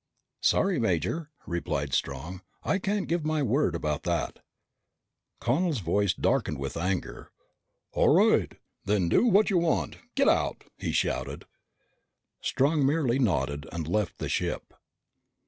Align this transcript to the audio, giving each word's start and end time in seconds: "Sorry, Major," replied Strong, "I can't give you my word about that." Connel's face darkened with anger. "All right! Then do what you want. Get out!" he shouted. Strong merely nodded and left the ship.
"Sorry, 0.41 0.79
Major," 0.79 1.29
replied 1.45 1.93
Strong, 1.93 2.41
"I 2.63 2.79
can't 2.79 3.07
give 3.07 3.21
you 3.21 3.27
my 3.27 3.43
word 3.43 3.75
about 3.75 4.01
that." 4.01 4.39
Connel's 5.39 5.77
face 5.81 6.11
darkened 6.15 6.57
with 6.57 6.75
anger. 6.75 7.29
"All 7.91 8.07
right! 8.15 8.51
Then 8.83 9.09
do 9.09 9.27
what 9.27 9.51
you 9.51 9.59
want. 9.59 9.97
Get 10.15 10.27
out!" 10.27 10.63
he 10.79 10.91
shouted. 10.91 11.45
Strong 12.41 12.83
merely 12.83 13.19
nodded 13.19 13.67
and 13.71 13.87
left 13.87 14.17
the 14.17 14.27
ship. 14.27 14.73